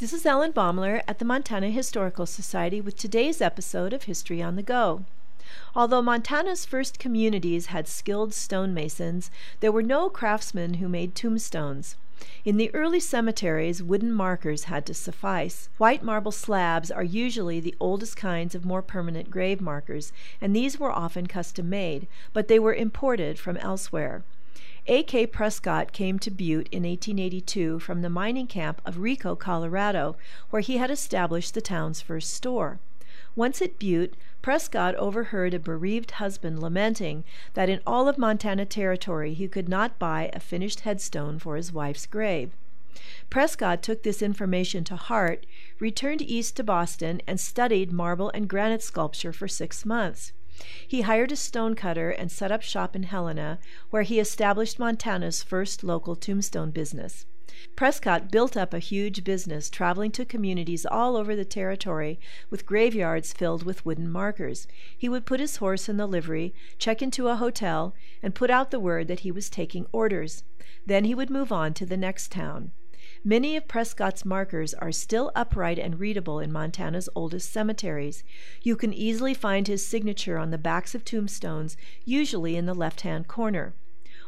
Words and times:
This 0.00 0.12
is 0.12 0.24
Ellen 0.24 0.52
Baumler 0.52 1.02
at 1.08 1.18
the 1.18 1.24
Montana 1.24 1.70
Historical 1.70 2.24
Society 2.24 2.80
with 2.80 2.96
today's 2.96 3.40
episode 3.40 3.92
of 3.92 4.04
History 4.04 4.40
on 4.40 4.54
the 4.54 4.62
Go. 4.62 5.02
Although 5.74 6.02
Montana's 6.02 6.64
first 6.64 7.00
communities 7.00 7.66
had 7.66 7.88
skilled 7.88 8.32
stonemasons, 8.32 9.28
there 9.58 9.72
were 9.72 9.82
no 9.82 10.08
craftsmen 10.08 10.74
who 10.74 10.88
made 10.88 11.16
tombstones. 11.16 11.96
In 12.44 12.58
the 12.58 12.72
early 12.76 13.00
cemeteries, 13.00 13.82
wooden 13.82 14.12
markers 14.12 14.64
had 14.64 14.86
to 14.86 14.94
suffice. 14.94 15.68
White 15.78 16.04
marble 16.04 16.30
slabs 16.30 16.92
are 16.92 17.02
usually 17.02 17.58
the 17.58 17.74
oldest 17.80 18.16
kinds 18.16 18.54
of 18.54 18.64
more 18.64 18.82
permanent 18.82 19.32
grave 19.32 19.60
markers, 19.60 20.12
and 20.40 20.54
these 20.54 20.78
were 20.78 20.92
often 20.92 21.26
custom 21.26 21.68
made, 21.68 22.06
but 22.32 22.46
they 22.46 22.60
were 22.60 22.72
imported 22.72 23.36
from 23.36 23.56
elsewhere. 23.56 24.22
A.K. 24.86 25.26
Prescott 25.26 25.92
came 25.92 26.18
to 26.18 26.30
Butte 26.30 26.68
in 26.72 26.84
1882 26.84 27.78
from 27.78 28.00
the 28.00 28.08
mining 28.08 28.46
camp 28.46 28.80
of 28.84 28.98
Rico, 28.98 29.36
Colorado, 29.36 30.16
where 30.50 30.62
he 30.62 30.78
had 30.78 30.90
established 30.90 31.52
the 31.52 31.60
town's 31.60 32.00
first 32.00 32.30
store. 32.30 32.80
Once 33.36 33.60
at 33.60 33.78
Butte, 33.78 34.14
Prescott 34.40 34.94
overheard 34.94 35.52
a 35.52 35.58
bereaved 35.58 36.12
husband 36.12 36.60
lamenting 36.60 37.24
that 37.54 37.68
in 37.68 37.80
all 37.86 38.08
of 38.08 38.16
Montana 38.16 38.64
Territory 38.64 39.34
he 39.34 39.46
could 39.46 39.68
not 39.68 39.98
buy 39.98 40.30
a 40.32 40.40
finished 40.40 40.80
headstone 40.80 41.38
for 41.38 41.56
his 41.56 41.72
wife's 41.72 42.06
grave. 42.06 42.52
Prescott 43.30 43.82
took 43.82 44.02
this 44.02 44.22
information 44.22 44.84
to 44.84 44.96
heart, 44.96 45.44
returned 45.78 46.22
east 46.22 46.56
to 46.56 46.64
Boston, 46.64 47.20
and 47.26 47.38
studied 47.38 47.92
marble 47.92 48.30
and 48.30 48.48
granite 48.48 48.82
sculpture 48.82 49.32
for 49.32 49.46
six 49.46 49.84
months. 49.84 50.32
He 50.86 51.02
hired 51.02 51.32
a 51.32 51.36
stonecutter 51.36 52.10
and 52.10 52.30
set 52.30 52.50
up 52.50 52.62
shop 52.62 52.96
in 52.96 53.04
Helena, 53.04 53.58
where 53.90 54.02
he 54.02 54.18
established 54.18 54.78
Montana's 54.78 55.42
first 55.42 55.84
local 55.84 56.16
tombstone 56.16 56.70
business. 56.70 57.26
Prescott 57.74 58.30
built 58.30 58.56
up 58.56 58.72
a 58.72 58.78
huge 58.78 59.24
business, 59.24 59.68
traveling 59.68 60.10
to 60.12 60.24
communities 60.24 60.86
all 60.86 61.16
over 61.16 61.34
the 61.34 61.44
territory 61.44 62.20
with 62.50 62.66
graveyards 62.66 63.32
filled 63.32 63.64
with 63.64 63.84
wooden 63.84 64.08
markers. 64.08 64.68
He 64.96 65.08
would 65.08 65.26
put 65.26 65.40
his 65.40 65.56
horse 65.56 65.88
in 65.88 65.96
the 65.96 66.06
livery, 66.06 66.54
check 66.78 67.02
into 67.02 67.28
a 67.28 67.36
hotel, 67.36 67.94
and 68.22 68.34
put 68.34 68.50
out 68.50 68.70
the 68.70 68.80
word 68.80 69.08
that 69.08 69.20
he 69.20 69.30
was 69.30 69.50
taking 69.50 69.86
orders. 69.92 70.44
Then 70.86 71.04
he 71.04 71.14
would 71.14 71.30
move 71.30 71.50
on 71.50 71.74
to 71.74 71.86
the 71.86 71.96
next 71.96 72.30
town. 72.30 72.72
Many 73.24 73.56
of 73.56 73.66
Prescott's 73.66 74.24
markers 74.24 74.74
are 74.74 74.92
still 74.92 75.32
upright 75.34 75.78
and 75.78 75.98
readable 75.98 76.38
in 76.38 76.52
Montana's 76.52 77.08
oldest 77.16 77.52
cemeteries. 77.52 78.22
You 78.62 78.76
can 78.76 78.94
easily 78.94 79.34
find 79.34 79.66
his 79.66 79.84
signature 79.84 80.38
on 80.38 80.50
the 80.50 80.58
backs 80.58 80.94
of 80.94 81.04
tombstones, 81.04 81.76
usually 82.04 82.54
in 82.56 82.66
the 82.66 82.74
left 82.74 83.00
hand 83.00 83.26
corner. 83.26 83.74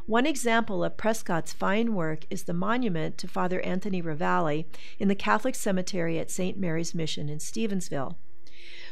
One 0.07 0.27
example 0.27 0.83
of 0.83 0.97
Prescott's 0.97 1.53
fine 1.53 1.95
work 1.95 2.25
is 2.31 2.43
the 2.43 2.53
monument 2.53 3.17
to 3.19 3.29
Father 3.29 3.61
Anthony 3.61 4.03
Ravalli 4.03 4.65
in 4.99 5.07
the 5.07 5.15
Catholic 5.15 5.55
Cemetery 5.55 6.19
at 6.19 6.31
St. 6.31 6.59
Mary's 6.59 6.95
Mission 6.95 7.29
in 7.29 7.39
Stevensville. 7.39 8.17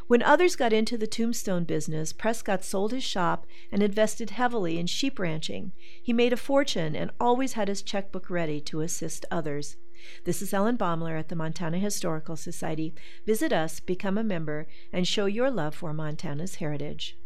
When 0.09 0.23
others 0.23 0.56
got 0.56 0.73
into 0.73 0.97
the 0.97 1.06
tombstone 1.06 1.64
business, 1.64 2.14
Prescott 2.14 2.64
sold 2.64 2.92
his 2.92 3.05
shop 3.05 3.47
and 3.70 3.83
invested 3.83 4.31
heavily 4.31 4.78
in 4.78 4.87
sheep 4.87 5.19
ranching. 5.19 5.73
He 6.03 6.15
made 6.15 6.33
a 6.33 6.37
fortune 6.39 6.97
and 6.97 7.11
always 7.20 7.53
had 7.53 7.69
his 7.69 7.83
checkbook 7.83 8.31
ready 8.31 8.59
to 8.62 8.81
assist 8.81 9.27
others. 9.31 9.77
This 10.25 10.41
is 10.41 10.55
Ellen 10.55 10.78
Baumler 10.78 11.19
at 11.19 11.28
the 11.28 11.37
Montana 11.37 11.78
Historical 11.78 12.37
Society. 12.37 12.95
Visit 13.27 13.53
us, 13.53 13.81
become 13.81 14.17
a 14.17 14.25
member, 14.25 14.67
and 14.95 15.06
show 15.06 15.27
your 15.27 15.50
love 15.50 15.75
for 15.75 15.92
Montana's 15.92 16.55
heritage. 16.55 17.19